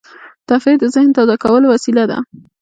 [0.49, 2.17] تفریح د ذهن تازه کولو وسیله ده.